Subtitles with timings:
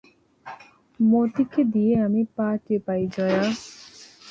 [0.99, 3.43] মতিকে দিয়ে আমি পা টেপাই জয়া।